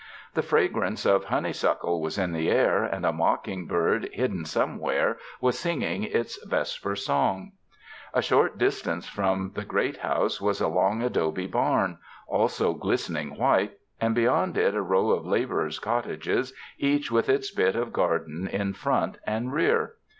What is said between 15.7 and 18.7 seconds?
cottages each with its bit of garden